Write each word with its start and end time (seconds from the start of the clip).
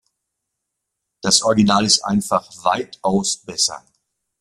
Das 1.21 1.43
Original 1.43 1.85
ist 1.85 2.03
einfach 2.03 2.49
weitaus 2.63 3.37
besser. 3.37 3.85